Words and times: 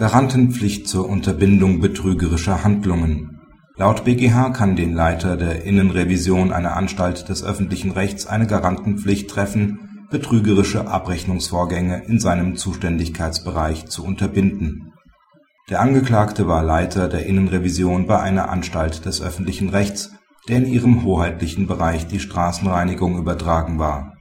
Garantenpflicht 0.00 0.88
zur 0.88 1.10
Unterbindung 1.10 1.82
betrügerischer 1.82 2.64
Handlungen 2.64 3.38
Laut 3.76 4.06
BgH 4.06 4.48
kann 4.48 4.74
den 4.74 4.94
Leiter 4.94 5.36
der 5.36 5.66
Innenrevision 5.66 6.52
einer 6.52 6.74
Anstalt 6.74 7.28
des 7.28 7.44
öffentlichen 7.44 7.90
Rechts 7.90 8.26
eine 8.26 8.46
Garantenpflicht 8.46 9.28
treffen, 9.28 10.06
betrügerische 10.10 10.88
Abrechnungsvorgänge 10.88 12.02
in 12.06 12.18
seinem 12.18 12.56
Zuständigkeitsbereich 12.56 13.88
zu 13.88 14.02
unterbinden. 14.02 14.94
Der 15.68 15.82
Angeklagte 15.82 16.48
war 16.48 16.62
Leiter 16.62 17.06
der 17.06 17.26
Innenrevision 17.26 18.06
bei 18.06 18.18
einer 18.20 18.48
Anstalt 18.48 19.04
des 19.04 19.20
öffentlichen 19.20 19.68
Rechts, 19.68 20.12
der 20.48 20.56
in 20.56 20.66
ihrem 20.66 21.04
hoheitlichen 21.04 21.66
Bereich 21.66 22.06
die 22.06 22.20
Straßenreinigung 22.20 23.18
übertragen 23.18 23.78
war 23.78 24.14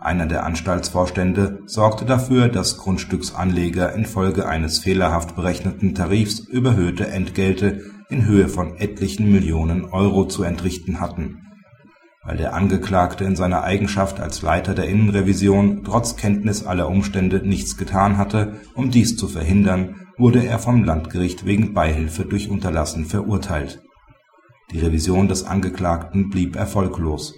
einer 0.00 0.26
der 0.26 0.46
Anstaltsvorstände 0.46 1.62
sorgte 1.66 2.04
dafür, 2.04 2.48
dass 2.48 2.78
Grundstücksanleger 2.78 3.92
infolge 3.94 4.46
eines 4.46 4.78
fehlerhaft 4.78 5.34
berechneten 5.34 5.96
Tarifs 5.96 6.38
überhöhte 6.38 7.08
Entgelte 7.08 7.82
in 8.08 8.24
Höhe 8.24 8.48
von 8.48 8.76
etlichen 8.76 9.32
Millionen 9.32 9.86
Euro 9.86 10.26
zu 10.26 10.44
entrichten 10.44 11.00
hatten. 11.00 11.42
Weil 12.22 12.36
der 12.36 12.54
Angeklagte 12.54 13.24
in 13.24 13.34
seiner 13.34 13.64
Eigenschaft 13.64 14.20
als 14.20 14.40
Leiter 14.40 14.72
der 14.72 14.86
Innenrevision 14.86 15.82
trotz 15.82 16.16
Kenntnis 16.16 16.64
aller 16.64 16.88
Umstände 16.88 17.44
nichts 17.44 17.76
getan 17.76 18.18
hatte, 18.18 18.60
um 18.76 18.92
dies 18.92 19.16
zu 19.16 19.26
verhindern, 19.26 19.96
wurde 20.16 20.46
er 20.46 20.60
vom 20.60 20.84
Landgericht 20.84 21.44
wegen 21.44 21.74
Beihilfe 21.74 22.24
durch 22.24 22.50
Unterlassen 22.50 23.04
verurteilt. 23.04 23.82
Die 24.70 24.78
Revision 24.78 25.26
des 25.26 25.44
Angeklagten 25.44 26.30
blieb 26.30 26.54
erfolglos 26.54 27.34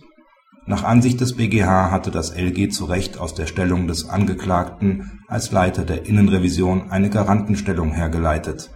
nach 0.66 0.84
Ansicht 0.84 1.20
des 1.20 1.36
BgH 1.36 1.90
hatte 1.90 2.10
das 2.10 2.34
LG 2.36 2.70
zu 2.70 2.84
Recht 2.84 3.18
aus 3.18 3.34
der 3.34 3.46
Stellung 3.46 3.86
des 3.86 4.08
Angeklagten 4.08 5.20
als 5.26 5.50
Leiter 5.52 5.84
der 5.84 6.06
Innenrevision 6.06 6.90
eine 6.90 7.10
Garantenstellung 7.10 7.92
hergeleitet. 7.92 8.70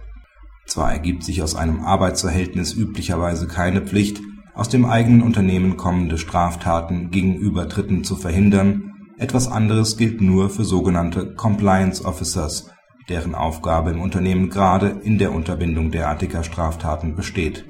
Zwar 0.65 0.91
ergibt 0.91 1.23
sich 1.23 1.43
aus 1.43 1.55
einem 1.55 1.81
Arbeitsverhältnis 1.81 2.73
üblicherweise 2.73 3.47
keine 3.47 3.81
Pflicht, 3.81 4.19
aus 4.55 4.67
dem 4.69 4.85
eigenen 4.85 5.21
Unternehmen 5.21 5.77
kommende 5.77 6.17
Straftaten 6.17 7.11
gegenüber 7.11 7.65
Dritten 7.65 8.03
zu 8.03 8.15
verhindern, 8.15 8.93
etwas 9.17 9.47
anderes 9.47 9.95
gilt 9.95 10.21
nur 10.21 10.49
für 10.49 10.65
sogenannte 10.65 11.35
Compliance 11.35 12.03
Officers, 12.03 12.71
deren 13.09 13.35
Aufgabe 13.35 13.91
im 13.91 14.01
Unternehmen 14.01 14.49
gerade 14.49 14.99
in 15.03 15.17
der 15.17 15.33
Unterbindung 15.33 15.91
derartiger 15.91 16.43
Straftaten 16.43 17.15
besteht 17.15 17.65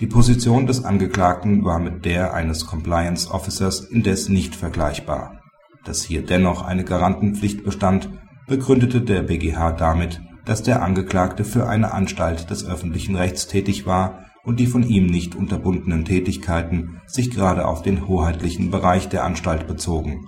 die 0.00 0.06
Position 0.08 0.66
des 0.66 0.84
Angeklagten 0.84 1.64
war 1.64 1.78
mit 1.78 2.04
der 2.04 2.34
eines 2.34 2.66
Compliance 2.66 3.30
Officers 3.30 3.80
indes 3.80 4.28
nicht 4.28 4.56
vergleichbar. 4.56 5.40
Dass 5.84 6.02
hier 6.02 6.26
dennoch 6.26 6.62
eine 6.62 6.82
Garantenpflicht 6.84 7.62
bestand, 7.62 8.08
begründete 8.48 9.02
der 9.02 9.22
BgH 9.22 9.72
damit, 9.72 10.20
dass 10.44 10.64
der 10.64 10.82
Angeklagte 10.82 11.44
für 11.44 11.68
eine 11.68 11.92
Anstalt 11.92 12.50
des 12.50 12.66
öffentlichen 12.66 13.14
Rechts 13.14 13.46
tätig 13.46 13.86
war 13.86 14.24
und 14.42 14.58
die 14.58 14.66
von 14.66 14.82
ihm 14.82 15.06
nicht 15.06 15.36
unterbundenen 15.36 16.04
Tätigkeiten 16.04 17.00
sich 17.06 17.30
gerade 17.30 17.66
auf 17.66 17.82
den 17.82 18.08
hoheitlichen 18.08 18.72
Bereich 18.72 19.08
der 19.08 19.24
Anstalt 19.24 19.68
bezogen. 19.68 20.26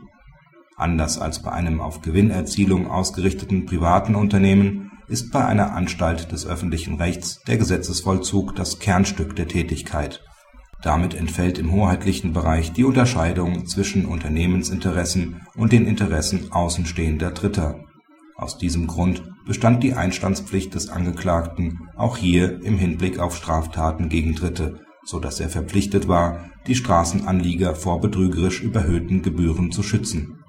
Anders 0.76 1.18
als 1.18 1.42
bei 1.42 1.50
einem 1.50 1.80
auf 1.80 2.02
Gewinnerzielung 2.02 2.86
ausgerichteten 2.86 3.66
privaten 3.66 4.14
Unternehmen 4.14 4.92
ist 5.08 5.32
bei 5.32 5.44
einer 5.44 5.72
Anstalt 5.72 6.32
des 6.32 6.46
öffentlichen 6.46 6.96
Rechts 6.96 7.40
der 7.46 7.56
Gesetzesvollzug 7.56 8.56
das 8.56 8.78
Kernstück 8.78 9.36
der 9.36 9.48
Tätigkeit. 9.48 10.22
Damit 10.82 11.14
entfällt 11.14 11.58
im 11.58 11.72
hoheitlichen 11.72 12.32
Bereich 12.32 12.72
die 12.72 12.84
Unterscheidung 12.84 13.66
zwischen 13.66 14.04
Unternehmensinteressen 14.06 15.46
und 15.56 15.72
den 15.72 15.86
Interessen 15.86 16.52
außenstehender 16.52 17.30
Dritter. 17.30 17.80
Aus 18.36 18.58
diesem 18.58 18.86
Grund 18.86 19.22
bestand 19.46 19.82
die 19.82 19.94
Einstandspflicht 19.94 20.74
des 20.74 20.90
Angeklagten 20.90 21.88
auch 21.96 22.16
hier 22.16 22.62
im 22.62 22.76
Hinblick 22.76 23.18
auf 23.18 23.36
Straftaten 23.36 24.08
gegen 24.08 24.34
Dritte, 24.34 24.80
so 25.04 25.20
dass 25.20 25.40
er 25.40 25.48
verpflichtet 25.48 26.08
war, 26.08 26.50
die 26.66 26.74
Straßenanlieger 26.74 27.74
vor 27.74 28.00
betrügerisch 28.00 28.60
überhöhten 28.60 29.22
Gebühren 29.22 29.72
zu 29.72 29.82
schützen. 29.82 30.40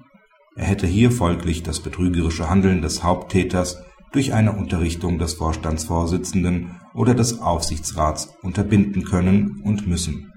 Er 0.56 0.66
hätte 0.66 0.86
hier 0.86 1.12
folglich 1.12 1.62
das 1.62 1.80
betrügerische 1.80 2.50
Handeln 2.50 2.82
des 2.82 3.04
Haupttäters 3.04 3.82
durch 4.12 4.32
eine 4.32 4.52
Unterrichtung 4.52 5.18
des 5.18 5.34
Vorstandsvorsitzenden 5.34 6.76
oder 6.94 7.14
des 7.14 7.40
Aufsichtsrats 7.40 8.34
unterbinden 8.42 9.04
können 9.04 9.60
und 9.64 9.86
müssen. 9.86 10.32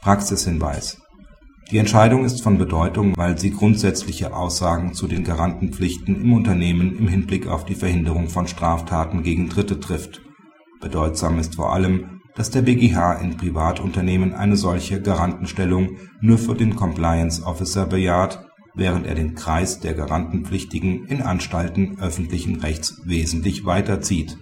Praxishinweis 0.00 1.00
Die 1.70 1.78
Entscheidung 1.78 2.24
ist 2.24 2.42
von 2.42 2.58
Bedeutung, 2.58 3.16
weil 3.16 3.38
sie 3.38 3.50
grundsätzliche 3.50 4.34
Aussagen 4.34 4.94
zu 4.94 5.08
den 5.08 5.24
Garantenpflichten 5.24 6.22
im 6.22 6.32
Unternehmen 6.32 6.96
im 6.96 7.08
Hinblick 7.08 7.48
auf 7.48 7.64
die 7.64 7.74
Verhinderung 7.74 8.28
von 8.28 8.46
Straftaten 8.46 9.22
gegen 9.22 9.48
Dritte 9.48 9.80
trifft. 9.80 10.20
Bedeutsam 10.80 11.38
ist 11.38 11.56
vor 11.56 11.72
allem, 11.72 12.20
dass 12.36 12.50
der 12.50 12.62
BgH 12.62 13.14
in 13.14 13.36
Privatunternehmen 13.36 14.34
eine 14.34 14.56
solche 14.56 15.00
Garantenstellung 15.00 15.96
nur 16.20 16.38
für 16.38 16.54
den 16.54 16.76
Compliance 16.76 17.42
Officer 17.42 17.86
bejaht 17.86 18.45
während 18.76 19.06
er 19.06 19.14
den 19.14 19.34
Kreis 19.34 19.80
der 19.80 19.94
Garantenpflichtigen 19.94 21.06
in 21.06 21.22
Anstalten 21.22 21.98
öffentlichen 21.98 22.60
Rechts 22.60 23.00
wesentlich 23.04 23.64
weiter 23.64 24.00
zieht 24.00 24.36